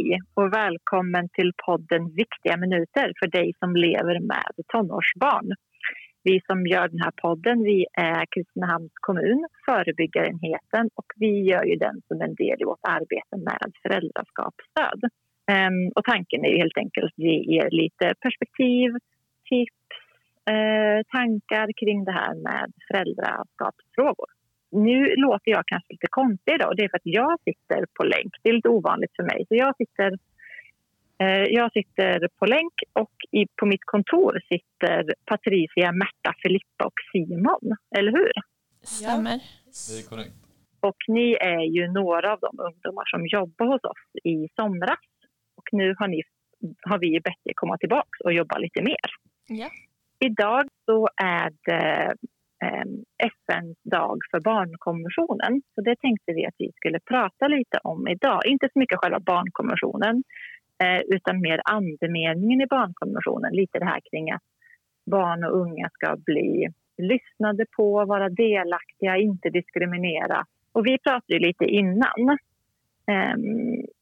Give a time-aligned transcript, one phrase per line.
[0.00, 5.48] Hej och välkommen till podden Viktiga minuter för dig som lever med tonårsbarn.
[6.24, 11.76] Vi som gör den här podden vi är Kristinehamns kommun, förebyggarenheten och vi gör ju
[11.76, 15.00] den som en del i vårt arbete med föräldraskapsstöd.
[15.52, 18.88] Ehm, och tanken är helt enkelt att ge er lite perspektiv,
[19.50, 19.82] tips,
[20.52, 24.30] eh, tankar kring det här med föräldraskapsfrågor.
[24.72, 28.04] Nu låter jag kanske lite konstig idag och det är för att jag sitter på
[28.04, 28.32] länk.
[28.42, 29.44] Det är lite ovanligt för mig.
[29.48, 30.10] Så jag sitter,
[31.22, 36.98] uh, jag sitter på länk och i, på mitt kontor sitter Patricia, Märta, Filippa och
[37.12, 37.76] Simon.
[37.96, 38.32] Eller hur?
[38.82, 39.38] Stämmer.
[39.88, 40.34] Det är korrekt.
[40.80, 44.98] Och ni är ju några av de ungdomar som jobbar hos oss i somras
[45.56, 46.22] och nu har, ni,
[46.82, 49.10] har vi bett er komma tillbaka och jobba lite mer.
[49.46, 49.68] Ja.
[50.18, 52.14] Idag så är det
[52.64, 52.84] eh,
[53.50, 55.62] FNs dag för barnkonventionen.
[55.74, 58.40] Så det tänkte vi att vi skulle prata lite om idag.
[58.46, 60.22] Inte så mycket själva barnkonventionen
[60.82, 63.52] eh, utan mer andemeningen i barnkonventionen.
[63.52, 64.42] Lite det här kring att
[65.06, 70.44] barn och unga ska bli lyssnade på, vara delaktiga, inte diskriminera.
[70.72, 72.38] Och vi pratade ju lite innan
[73.06, 73.34] eh,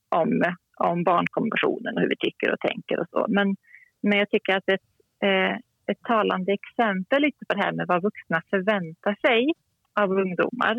[0.09, 0.43] om
[0.79, 3.27] om barnkonventionen och hur vi tycker och tänker och så.
[3.29, 3.57] Men,
[4.01, 4.89] men jag tycker att ett,
[5.23, 5.57] eh,
[5.92, 9.53] ett talande exempel lite på det här med vad vuxna förväntar sig
[10.00, 10.77] av ungdomar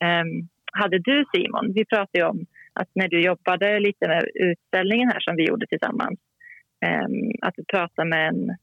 [0.00, 0.24] eh,
[0.72, 1.72] hade du Simon.
[1.72, 5.66] Vi pratade ju om att när du jobbade lite med utställningen här som vi gjorde
[5.66, 6.18] tillsammans
[6.86, 7.08] eh,
[7.42, 8.56] att du pratade med en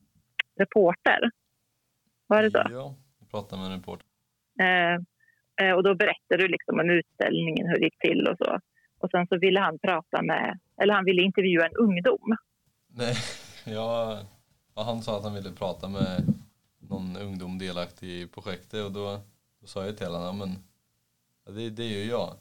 [0.59, 1.29] reporter.
[2.27, 2.63] Var det så?
[2.71, 4.05] Ja, jag pratade med en reporter.
[5.61, 8.59] Eh, och då berättade du liksom om utställningen, hur det gick till och så.
[8.99, 12.37] Och sen så ville han prata med, eller han ville intervjua en ungdom.
[12.87, 13.15] Nej,
[13.75, 14.19] ja,
[14.75, 16.33] ja, han sa att han ville prata med
[16.79, 19.19] någon ungdom delaktig i projektet och då,
[19.61, 20.63] då sa jag till honom, men
[21.45, 22.33] ja, det, det är ju jag.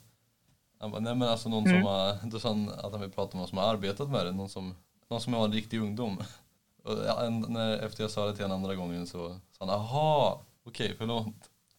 [0.79, 1.81] Han bara, nej men alltså någon Mm.
[1.81, 4.25] som har, då sa han att han vill prata med någon som har arbetat med
[4.25, 4.75] det, någon som,
[5.09, 6.23] någon som har en riktig ungdom.
[6.83, 10.41] Och en, när, efter jag sa det till honom andra gången så sa han, aha,
[10.63, 11.27] okej förlåt.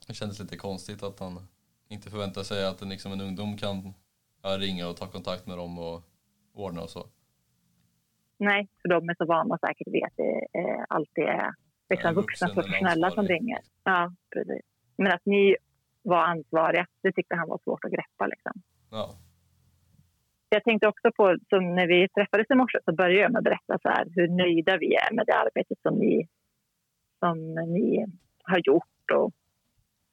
[0.07, 1.47] Det kändes lite konstigt att han
[1.89, 3.95] inte förväntar sig att en, liksom, en ungdom kan
[4.43, 6.03] ja, ringa och ta kontakt med dem och
[6.55, 7.07] ordna och så.
[8.39, 11.51] Nej, för de är så vana säkert vid att det eh, alltid är
[11.91, 13.59] liksom, vuxna professionella som ringer.
[13.85, 14.63] Ja, precis.
[14.99, 15.57] Men att ni
[16.03, 18.27] var ansvariga, det tyckte han var svårt att greppa.
[18.27, 18.53] Liksom.
[18.91, 19.11] Ja,
[20.49, 23.45] Jag tänkte också på, som när vi träffades i morse så började jag med att
[23.45, 26.29] berätta så här, hur nöjda vi är med det arbetet som ni,
[27.19, 28.07] som ni
[28.43, 29.33] har gjort och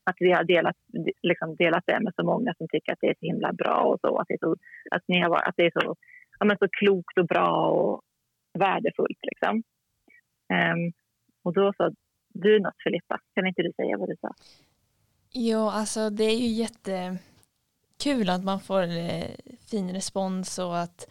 [0.04, 0.76] att vi har delat,
[1.22, 4.00] liksom delat det med så många som tycker att det är så himla bra och
[4.00, 4.18] så.
[4.18, 4.56] Att det är så,
[4.92, 5.96] att ni har, att det är så,
[6.40, 8.02] ja, men så klokt och bra och
[8.54, 9.20] värdefullt.
[9.22, 9.64] Liksom.
[10.54, 10.94] Um,
[11.44, 11.92] och då sa
[12.34, 14.34] du något Filippa, kan inte du säga vad du sa?
[15.32, 19.30] Jo, alltså det är ju jättekul att man får eh,
[19.70, 21.10] fin respons och att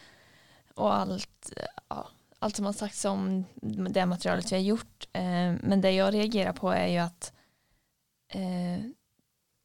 [0.74, 1.52] och allt,
[1.88, 2.08] ja,
[2.38, 3.44] allt som har sagts om
[3.90, 5.08] det materialet vi har gjort.
[5.12, 7.32] Eh, men det jag reagerar på är ju att
[8.28, 8.84] eh,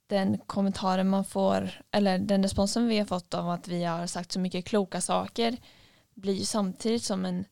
[0.07, 4.31] den kommentaren man får, eller den responsen vi har fått av att vi har sagt
[4.31, 5.57] så mycket kloka saker
[6.13, 7.45] blir ju samtidigt som en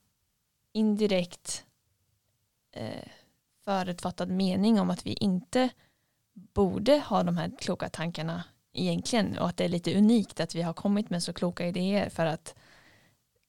[0.75, 1.66] indirekt
[2.72, 3.08] eh,
[3.66, 5.69] förutfattad mening om att vi inte
[6.34, 8.44] borde ha de här kloka tankarna
[8.74, 12.09] egentligen och att det är lite unikt att vi har kommit med så kloka idéer
[12.09, 12.56] för att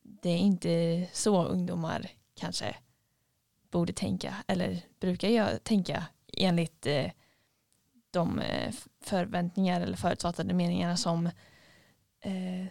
[0.03, 2.76] det är inte så ungdomar kanske
[3.70, 7.10] borde tänka eller brukar jag tänka enligt eh,
[8.10, 11.26] de eh, förväntningar eller förutfattade meningarna som
[12.20, 12.66] eh,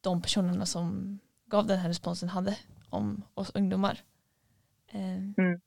[0.00, 2.56] de personerna som gav den här responsen hade
[2.92, 4.00] om oss ungdomar.
[4.88, 5.60] Eh, Mm.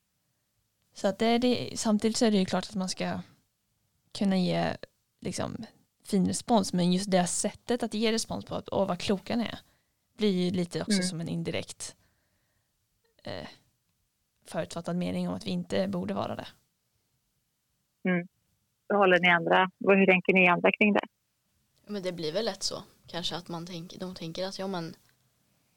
[0.94, 3.19] Så att det är det, samtidigt så är det ju klart att man ska
[4.12, 4.78] kunna ge
[5.22, 5.66] liksom,
[6.03, 9.44] fin respons men just det sättet att ge respons på att åh vad kloka ni
[9.44, 9.59] är
[10.18, 11.03] blir ju lite också Mm.
[11.03, 11.96] som en indirekt
[13.24, 13.47] eh,
[14.46, 16.47] förutfattad mening om att vi inte borde vara det.
[18.03, 18.28] Hur
[18.94, 21.02] håller ni andra, vad- hur tänker ni andra kring det?
[21.88, 22.84] Men det blir väl lätt så.
[23.08, 24.96] Kanske att man tänker, de tänker att ja men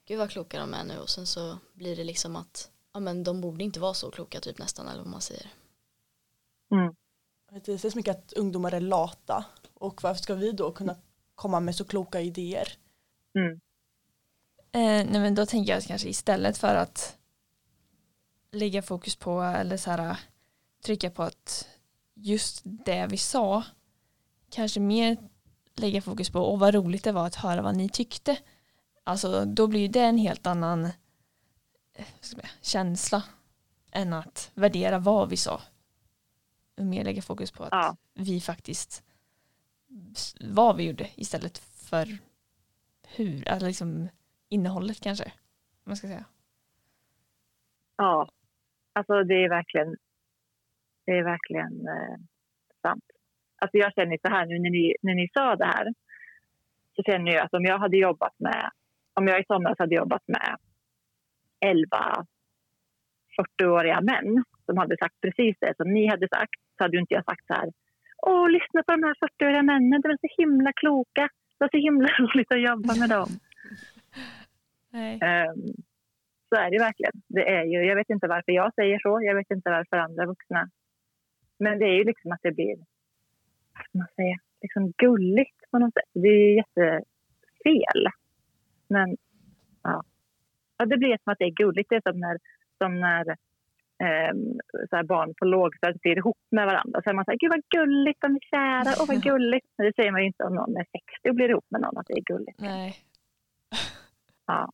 [0.09, 3.25] gud vad kloka de är nu och sen så blir det liksom att ja men
[3.25, 5.47] de borde inte vara så kloka typ nästan eller vad man säger.
[6.71, 6.95] Mm.
[7.65, 9.45] Det sägs mycket att ungdomar är lata
[9.75, 10.97] och varför ska vi då kunna
[11.35, 12.69] komma med så kloka idéer?
[13.35, 13.61] Mm.
[14.73, 17.19] Eh, nej men då tänker jag kanske istället för att
[18.53, 20.17] lägga fokus på eller så här,
[20.85, 21.69] trycka på att
[22.15, 23.65] just det vi sa
[24.51, 25.17] kanske mer
[25.75, 28.39] lägga fokus på och vad roligt det var att höra vad ni tyckte.
[29.09, 30.85] Alltså då blir det en helt annan
[31.95, 33.23] eh, säga, känsla
[33.93, 35.61] än att värdera vad vi sa.
[36.77, 37.97] Mer lägga fokus på att Ja.
[38.15, 39.05] vi faktiskt
[40.41, 42.19] vad vi gjorde istället för
[43.17, 44.09] hur, alltså liksom
[44.49, 45.33] innehållet kanske.
[45.85, 46.25] Man ska säga.
[47.97, 48.29] Ja,
[48.93, 49.97] alltså det är verkligen,
[51.05, 52.17] det är verkligen eh,
[52.83, 53.05] sant.
[53.57, 55.95] Alltså jag känner så här nu när ni, när ni sa det här
[56.97, 58.71] så känner jag att om jag hade jobbat med,
[59.19, 60.57] om jag i somras hade jobbat med
[61.61, 62.27] 11
[63.39, 67.15] 40-åriga män som hade sagt precis det som ni hade sagt så hade ju inte
[67.15, 67.69] jag sagt så här
[68.27, 71.29] Åh, lyssna på de här 40-åriga männen, de är så himla kloka.
[71.51, 73.29] Det var så himla roligt att jobba med dem.
[74.91, 75.13] Nej.
[75.15, 75.61] Um,
[76.49, 77.17] så är det verkligen.
[77.29, 80.27] Det är ju, jag vet inte varför jag säger så, jag vet inte varför andra
[80.27, 80.71] vuxna.
[81.59, 82.77] Men det är ju liksom att det blir,
[83.75, 86.11] vad ska man säga, liksom gulligt på något sätt.
[86.15, 88.03] Det är ju jättefel.
[88.89, 89.17] Men
[89.83, 90.03] ja.
[90.79, 91.89] ja, det blir som att det är gulligt.
[91.89, 92.39] Det är som när,
[92.79, 93.25] som när
[94.31, 97.03] um, så här barn på lågstadiet blir ihop med varandra.
[97.03, 99.67] Så är man så här, gud vad gulligt, de är kära, åh vad gulligt.
[99.77, 101.99] Men det säger man ju inte om någon är 60 och blir ihop med någon,
[101.99, 102.61] att det är gulligt.
[102.61, 102.95] Nej.
[104.47, 104.73] Ja.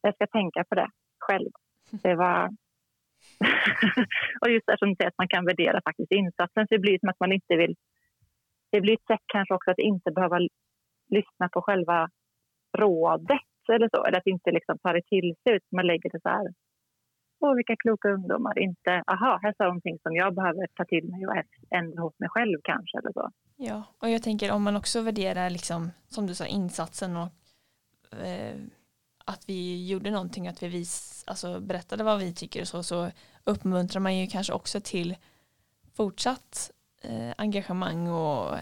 [0.00, 1.50] Jag ska tänka på det själv.
[1.90, 2.46] Det var...
[4.40, 6.66] och just det som du säger att man kan värdera faktiskt insatsen.
[6.66, 7.76] Så det blir som att man inte vill...
[8.70, 10.38] Det blir ett sätt kanske också att inte behöva
[11.08, 12.10] lyssna på själva
[12.76, 13.40] rådet
[13.72, 14.04] eller så.
[14.04, 16.46] Eller att inte liksom ta det till sig utan man lägger det så här.
[17.40, 18.58] Åh, vilka kloka ungdomar.
[18.58, 21.34] Inte, aha, här sa de någonting som jag behöver ta till mig och
[21.70, 23.30] ändra hos mig själv kanske eller så.
[23.56, 27.28] Ja, och jag tänker om man också värderar liksom, som du sa, insatsen och
[28.26, 28.56] eh,
[29.24, 33.10] att vi gjorde någonting, att vi vis, alltså, berättade vad vi tycker och så, så
[33.44, 35.16] uppmuntrar man ju kanske också till
[35.96, 36.70] fortsatt
[37.02, 38.56] eh, engagemang och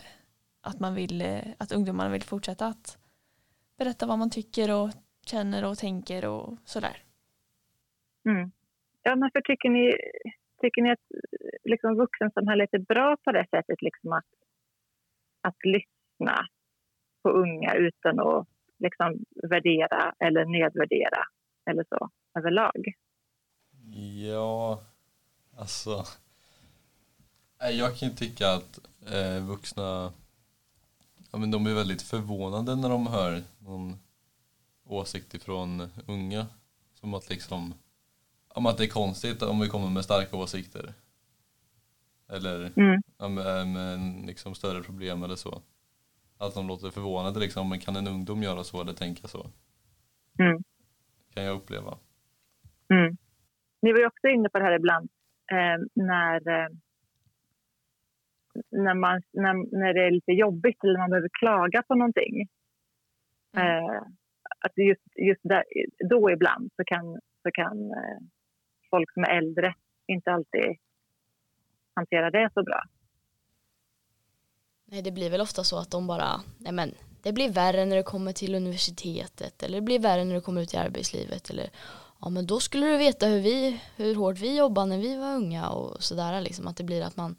[0.61, 2.99] att man vill, eh, att ungdomarna vill fortsätta att
[3.79, 4.91] berätta vad man tycker och
[5.27, 6.97] känner och tänker och sådär.
[8.29, 8.51] Mm.
[9.03, 9.93] Ja, men för tycker ni,
[10.61, 11.07] tycker ni att
[11.65, 14.25] liksom, vuxensamhället är bra på det sättet liksom att,
[15.41, 16.47] att lyssna
[17.23, 18.49] på unga utan att
[18.79, 21.25] liksom värdera eller nedvärdera
[21.71, 22.95] eller så överlag?
[24.25, 24.81] Ja,
[25.57, 26.05] alltså.
[27.59, 28.79] Jag kan ju tycka att
[29.13, 30.13] eh, vuxna
[31.35, 33.97] ja, men de är väldigt förvånade när de hör någon
[34.85, 36.47] åsikt ifrån unga.
[36.95, 37.75] Som att liksom
[38.49, 40.95] om att det är konstigt om vi kommer med starka åsikter.
[42.29, 43.03] Eller Mm.
[43.19, 45.63] ja, med, med liksom större problem eller så.
[46.39, 49.47] Att de låter förvånade liksom, men kan en ungdom göra så eller tänka så?
[50.39, 50.63] Mm.
[51.35, 51.99] Kan jag uppleva.
[52.89, 53.17] Mm.
[53.83, 55.11] Ni var ju också inne på det här ibland
[55.51, 56.69] eh, när, eh,
[58.71, 62.49] när, man, när, när det är lite jobbigt eller man behöver klaga på någonting.
[63.57, 64.03] Eh,
[64.61, 65.65] att just, just där,
[66.09, 68.19] då ibland så kan, så kan eh,
[68.91, 69.75] folk som är äldre
[70.07, 70.77] inte alltid
[71.95, 72.83] hantera det så bra.
[74.85, 77.97] Nej, det blir väl ofta så att de bara, nej men det blir värre när
[77.97, 81.71] det kommer till universitetet eller det blir värre när du kommer ut i arbetslivet eller
[82.21, 85.35] ja men då skulle du veta hur vi, hur hårt vi jobbade när vi var
[85.35, 87.37] unga och sådär liksom att det blir att man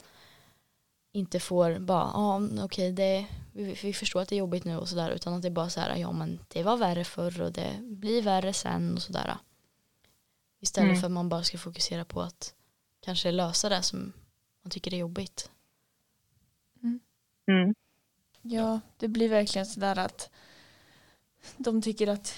[1.16, 4.88] inte får bara, ja okej det, vi, vi förstår att det är jobbigt nu och
[4.88, 7.52] sådär utan att det är bara så här, ja men det var värre förr och
[7.52, 9.36] det blir värre sen och sådär.
[10.60, 11.00] Istället Mm.
[11.00, 12.54] för att man bara ska fokusera på att
[13.00, 14.12] kanske lösa det som
[14.62, 15.50] man tycker är jobbigt.
[17.48, 17.74] Mm.
[18.42, 20.30] Ja, det blir verkligen sådär att
[21.56, 22.34] de tycker att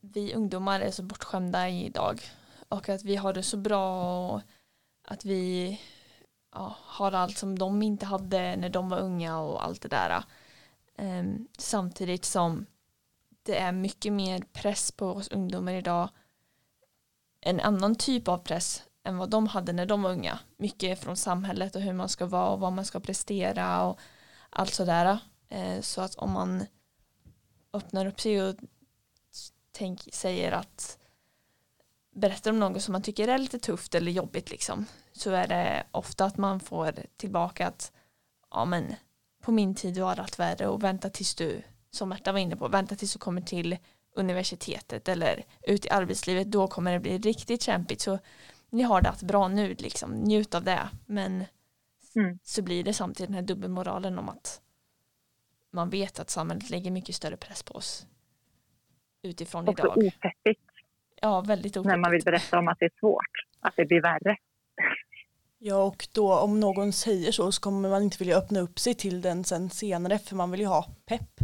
[0.00, 2.20] vi ungdomar är så bortskämda idag
[2.68, 4.40] och att vi har det så bra och
[5.02, 5.80] att vi
[6.58, 10.24] ja, har allt som de inte hade när de var unga och allt det där.
[10.98, 12.66] Um, samtidigt som
[13.42, 16.08] det är mycket mer press på oss ungdomar idag
[17.40, 20.38] en annan typ av press än vad de hade när de var unga.
[20.56, 23.98] Mycket från samhället och hur man ska vara och vad man ska prestera och
[24.50, 25.18] allt sådär.
[25.54, 26.66] Uh, så att om man
[27.72, 28.56] öppnar upp sig och
[29.72, 30.98] tänk, säger att
[32.10, 34.86] berättar om något som man tycker är lite tufft eller jobbigt liksom
[35.20, 37.92] så är det ofta att man får tillbaka att
[38.50, 38.94] ja men
[39.42, 42.56] på min tid var det allt värre och vänta tills du som Märta var inne
[42.56, 43.76] på vänta tills du kommer till
[44.14, 48.18] universitetet eller ut i arbetslivet då kommer det bli riktigt kämpigt så
[48.70, 51.44] ni har det att bra nu liksom njut av det men
[52.14, 52.38] Mm.
[52.42, 54.60] så blir det samtidigt den här dubbelmoralen om att
[55.70, 58.06] man vet att samhället lägger mycket större press på oss
[59.22, 59.98] utifrån Också idag.
[59.98, 60.60] opeppigt
[61.20, 62.24] Ja, väldigt när man vill opeppigt.
[62.24, 64.36] berätta om att det är svårt, att det blir värre.
[65.58, 68.94] Ja och då om någon säger så så kommer man inte vilja öppna upp sig
[68.94, 71.34] till den sen senare för man vill ju ha pepp.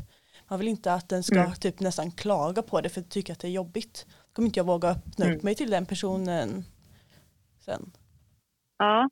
[0.50, 1.52] Man vill inte att den ska Mm.
[1.52, 4.06] typ nästan klaga på det för att tycka att det är jobbigt.
[4.08, 5.36] Då kommer inte jag våga öppna Mm.
[5.36, 6.64] upp mig till den personen
[7.60, 7.82] sen.
[8.78, 9.08] Ja.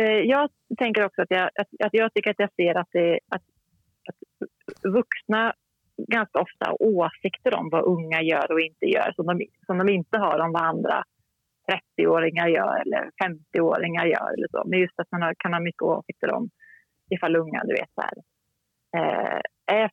[0.00, 3.20] Eh, Jag tänker också att jag, att, att jag tycker att jag ser att, det,
[3.28, 3.42] att,
[4.08, 5.54] att vuxna
[5.96, 10.18] ganska ofta åsikter om vad unga gör och inte gör som de, som de inte
[10.18, 11.04] har om vad andra
[11.68, 14.34] 30-åringar gör eller 50-åringar gör.
[14.34, 14.62] Eller så.
[14.66, 16.50] Men just att man har, kan ha mycket åsikter om
[17.10, 18.16] ifall unga du vet, så här,
[18.96, 19.90] eh, är,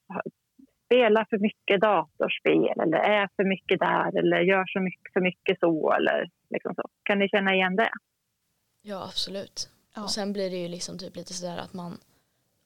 [0.86, 5.60] spelar för mycket datorspel eller är för mycket där eller gör så mycket, för mycket
[5.60, 5.91] så.
[5.91, 6.84] Eller liksom så.
[7.03, 7.91] Kan ni känna igen det?
[8.82, 9.70] Ja, absolut.
[9.96, 10.03] Ja.
[10.03, 11.98] Och sen blir det ju liksom typ lite sådär att man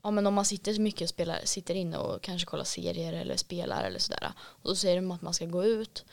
[0.03, 3.13] Ja men om man sitter så mycket och spelar, sitter inne och kanske kollar serier
[3.21, 6.05] eller spelar eller sådär och så säger de att man ska gå ut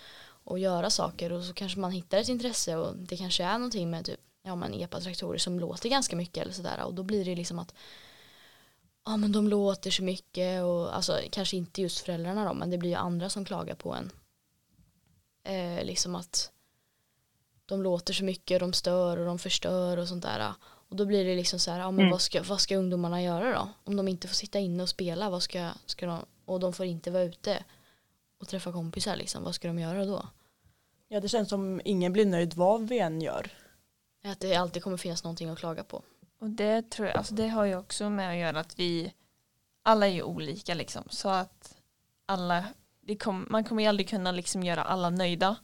[0.47, 3.91] och göra saker och så kanske man hittar ett intresse och det kanske är någonting
[3.91, 7.35] med typ ja men epatraktorer som låter ganska mycket eller sådär och då blir det
[7.35, 7.75] liksom att
[9.05, 12.79] ja men de låter så mycket och alltså kanske inte just föräldrarna då men det
[12.79, 14.11] blir ju andra som klagar på en
[15.45, 16.53] eh, liksom att
[17.67, 20.55] de låter så mycket, de stör och de förstör och sånt där
[20.89, 22.11] och då blir det liksom så här, ja men Mm.
[22.11, 23.69] vad, ska, vad ska ungdomarna göra då?
[23.85, 26.87] Om de inte får sitta inne och spela, vad ska, ska de, och de får
[26.87, 27.65] inte vara ute
[28.39, 30.29] och träffa kompisar liksom, vad ska de göra då?
[31.09, 33.51] Ja, det känns som ingen blir nöjd vad vi än gör.
[34.25, 36.03] Att det alltid kommer finnas någonting att klaga på.
[36.39, 39.13] Och det tror jag, alltså det har ju också med att göra att vi
[39.83, 41.77] alla är ju olika liksom så att
[42.27, 42.65] alla,
[43.01, 45.57] det kom, man kommer ju aldrig kunna liksom göra alla nöjda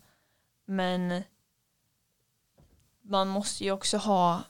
[0.65, 1.23] men
[3.01, 4.43] man måste ju också ha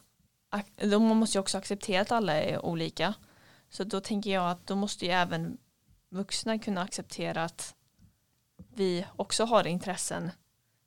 [0.91, 3.15] man måste ju också acceptera att alla är olika
[3.71, 5.59] så då tänker jag att då måste ju även
[6.09, 7.75] vuxna kunna acceptera att
[8.75, 10.31] vi också har intressen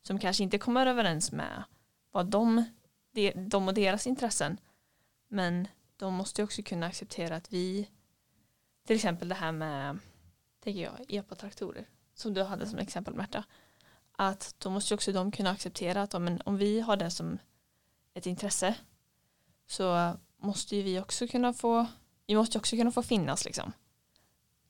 [0.01, 1.63] som kanske inte kommer överens med
[2.11, 2.63] vad de,
[3.11, 4.57] de, de och deras intressen
[5.27, 7.89] men de måste också kunna acceptera att vi,
[8.87, 9.99] till exempel det här med,
[10.59, 13.43] tänker jag, epatraktorer, som du hade som exempel Märta,
[14.11, 17.37] att då måste också de kunna acceptera att men om vi har det som
[18.13, 18.75] ett intresse
[19.67, 21.87] så måste ju vi också kunna få,
[22.25, 23.71] vi måste också kunna få finnas liksom.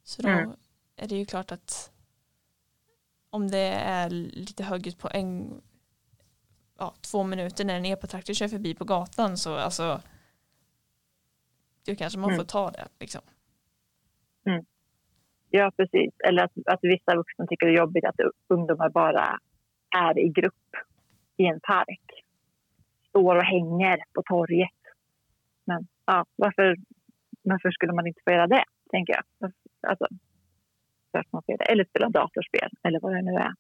[0.04, 0.56] Så då Mm.
[0.96, 1.92] är det ju klart att
[3.36, 4.10] om det är
[4.46, 5.62] lite högljutt på en,
[6.80, 10.02] ja, två minuter när en epatraktor kör förbi på gatan så alltså
[11.86, 12.38] då kanske man Mm.
[12.38, 13.22] får ta det liksom.
[15.50, 16.14] Ja, precis.
[16.28, 19.40] Eller att, att vissa vuxna tycker det är jobbigt att ungdomar bara
[19.98, 20.72] är i grupp
[21.38, 22.24] i en park.
[23.10, 24.82] Står och hänger på torget.
[25.66, 26.76] Men ja, varför,
[27.42, 29.52] varför skulle man inte få göra det, tänker jag.
[29.90, 30.08] Alltså,
[31.32, 31.72] man det.
[31.72, 33.54] Eller spela datorspel, eller vad det nu är.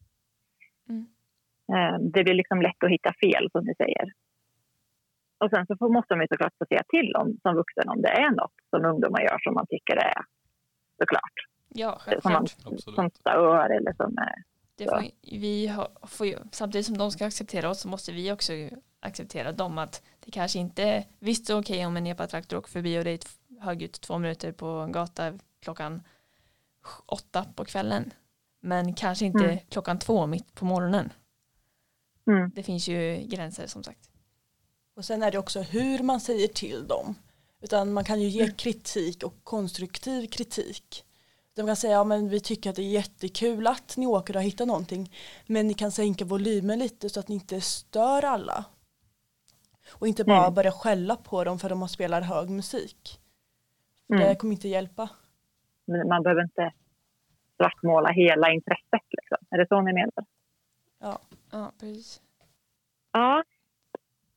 [0.89, 1.05] Mm.
[1.74, 4.12] Eh, Det blir liksom lätt att hitta fel, som ni säger.
[5.38, 8.09] Och sen så måste de ju såklart få säga till om, som vuxen om det
[8.09, 10.21] är något som ungdomar gör som man tycker är
[11.00, 11.38] såklart
[11.69, 12.95] Ja, som, man, självklart.
[12.95, 14.43] Som stör eller som är...
[14.77, 15.03] Det får,
[15.39, 18.53] vi har, får ju, samtidigt som de ska acceptera oss så måste vi också
[19.00, 23.03] acceptera dem att det kanske inte visst är okej om en epatraktor åker förbi och
[23.03, 26.03] det är ett högljutt två minuter på en gata klockan
[27.06, 28.13] åtta på kvällen.
[28.62, 29.58] Men kanske inte Mm.
[29.70, 31.13] klockan två mitt på morgonen.
[32.27, 32.51] Mm.
[32.56, 34.10] Det finns ju gränser som sagt.
[34.96, 37.15] Och sen är det också hur man säger till dem.
[37.62, 41.04] Utan man kan ju ge kritik och konstruktiv kritik.
[41.56, 44.42] De kan säga, ja men vi tycker att det är jättekul att ni åker och
[44.42, 45.12] har hittat någonting.
[45.46, 48.65] Men ni kan sänka volymen lite så att ni inte stör alla.
[49.89, 50.54] Och inte bara Mm.
[50.54, 53.20] börja skälla på dem för att de spelar hög musik.
[54.10, 54.27] Mm.
[54.27, 55.10] Det kommer inte hjälpa.
[55.88, 56.72] Man behöver inte
[57.58, 59.08] svartmåla hela intresset.
[59.18, 59.38] Liksom.
[59.50, 60.25] Är det så ni menar?
[61.00, 62.22] Ja, precis.
[63.12, 63.44] Ja.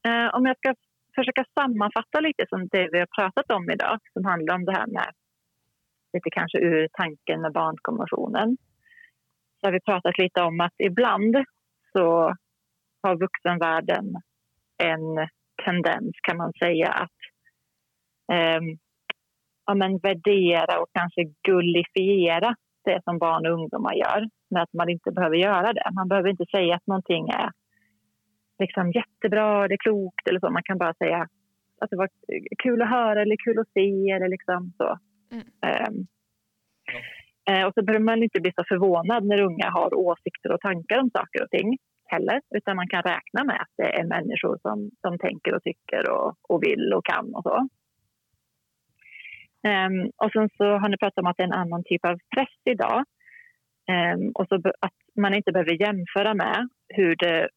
[0.07, 0.75] Eh, om jag ska
[1.14, 4.87] försöka sammanfatta lite som det vi har pratat om idag som handlar om det här
[4.87, 5.12] med
[6.12, 8.57] lite kanske ur tanken med barnkonventionen.
[9.61, 11.37] Så har vi pratat lite om att ibland
[11.93, 12.35] så
[13.02, 14.14] har vuxenvärlden
[14.78, 15.28] en
[15.64, 17.19] tendens kan man säga att
[18.33, 18.78] ehm,
[19.68, 24.28] ja, men värdera och kanske gullifiera det som barn och ungdomar gör.
[24.50, 25.90] Men att man inte behöver göra det.
[25.94, 27.50] Man behöver inte säga att någonting är
[28.58, 30.50] liksom jättebra, det är klokt eller så.
[30.50, 31.28] Man kan bara säga
[31.80, 32.08] att det var
[32.62, 34.98] kul att höra eller kul att se eller liksom så.
[35.32, 35.46] Mm.
[35.66, 36.06] Ehm,
[37.50, 40.98] eh, och så behöver man inte bli så förvånad när unga har åsikter och tankar
[40.98, 42.40] om saker och ting heller.
[42.56, 46.34] Utan man kan räkna med att det är människor som, som tänker och tycker och,
[46.48, 47.68] och vill och kan och så.
[49.67, 52.19] Um, och sen så har ni pratat om att det är en annan typ av
[52.35, 53.05] press idag.
[53.91, 57.49] Um, och så att man inte behöver jämföra med hur det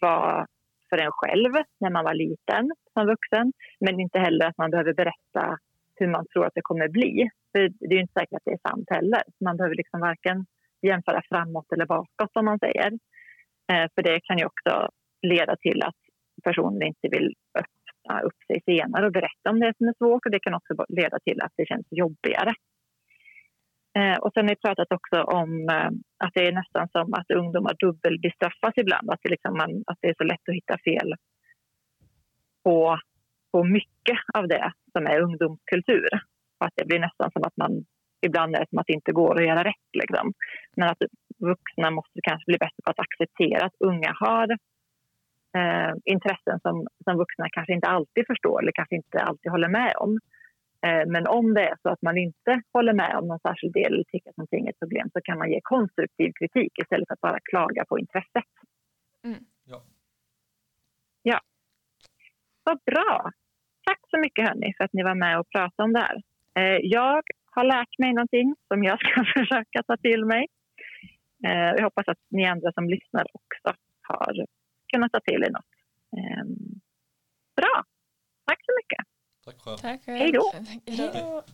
[0.00, 0.46] var
[0.90, 3.52] för en själv när man var liten som vuxen.
[3.80, 5.58] Men inte heller att man behöver berätta
[5.96, 7.30] hur man tror att det kommer bli.
[7.52, 9.22] För det är ju inte säkert att det är sant heller.
[9.40, 10.46] Man behöver liksom varken
[10.82, 12.92] jämföra framåt eller bakåt som man säger.
[13.72, 14.88] Eh, för det kan ju också
[15.22, 15.96] leda till att
[16.44, 17.34] personen inte vill
[18.08, 20.26] öppna upp sig senare och berätta om det som är svårt.
[20.26, 22.54] Och det kan också leda till att det känns jobbigare.
[23.98, 25.90] Eh, och sen har vi pratat också om eh,
[26.24, 29.10] att det är nästan som att ungdomar dubbelbestraffas ibland.
[29.10, 31.14] Att det, liksom man, att det är så lätt att hitta fel
[32.64, 32.98] på,
[33.52, 36.10] på mycket av det som är ungdomskultur.
[36.58, 37.84] Och att det blir nästan som att man
[38.26, 39.90] ibland är det som att det inte går att göra rätt.
[39.92, 40.32] Liksom.
[40.76, 41.02] Men att
[41.38, 44.48] vuxna måste kanske bli bättre på att acceptera att unga har
[45.56, 49.92] eh, intressen som, som vuxna kanske inte alltid förstår eller kanske inte alltid håller med
[49.96, 50.18] om.
[50.86, 53.92] Eh, men om det är så att man inte håller med om någon särskild del
[53.94, 57.14] eller tycker att någonting är ett problem så kan man ge konstruktiv kritik istället för
[57.14, 58.50] att bara klaga på intresset.
[59.24, 59.38] Mm.
[59.64, 59.82] Ja.
[61.22, 61.40] Ja.
[62.64, 63.30] Vad bra.
[63.86, 66.22] Tack så mycket hörni för att ni var med och pratade om det här.
[66.58, 70.46] Eh, jag har lärt mig någonting som jag ska försöka ta till mig.
[71.46, 74.46] Eh, jag hoppas att ni andra som lyssnar också har
[74.92, 75.70] kunnat ta till er något.
[76.18, 76.80] Ehm,
[77.56, 77.84] bra.
[78.46, 79.04] Tack så mycket.
[79.44, 79.76] Tack själv.
[79.76, 80.00] Tack.
[80.06, 80.52] Hej då.
[80.86, 81.44] Hej då.